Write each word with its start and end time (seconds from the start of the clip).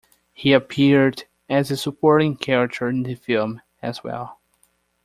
He 0.33 0.51
appeared 0.53 1.25
as 1.47 1.69
a 1.69 1.77
supporting 1.77 2.35
character 2.35 2.89
in 2.89 3.03
the 3.03 3.13
film, 3.13 3.61
as 3.83 4.03
well. 4.03 4.39